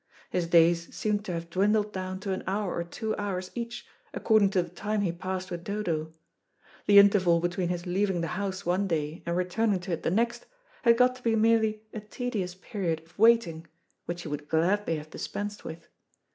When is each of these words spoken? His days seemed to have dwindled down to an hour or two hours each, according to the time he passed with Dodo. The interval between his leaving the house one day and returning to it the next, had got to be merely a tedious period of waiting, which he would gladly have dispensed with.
His 0.31 0.47
days 0.47 0.95
seemed 0.95 1.23
to 1.25 1.33
have 1.33 1.51
dwindled 1.51 1.93
down 1.93 2.19
to 2.21 2.31
an 2.31 2.43
hour 2.47 2.75
or 2.75 2.83
two 2.83 3.15
hours 3.17 3.51
each, 3.53 3.85
according 4.15 4.49
to 4.49 4.63
the 4.63 4.69
time 4.71 5.01
he 5.01 5.11
passed 5.11 5.51
with 5.51 5.63
Dodo. 5.63 6.11
The 6.87 6.97
interval 6.97 7.39
between 7.39 7.69
his 7.69 7.85
leaving 7.85 8.21
the 8.21 8.29
house 8.29 8.65
one 8.65 8.87
day 8.87 9.21
and 9.27 9.37
returning 9.37 9.79
to 9.81 9.91
it 9.91 10.01
the 10.01 10.09
next, 10.09 10.47
had 10.81 10.97
got 10.97 11.15
to 11.17 11.21
be 11.21 11.35
merely 11.35 11.83
a 11.93 11.99
tedious 11.99 12.55
period 12.55 13.01
of 13.05 13.19
waiting, 13.19 13.67
which 14.07 14.23
he 14.23 14.27
would 14.27 14.49
gladly 14.49 14.95
have 14.97 15.11
dispensed 15.11 15.63
with. 15.63 15.87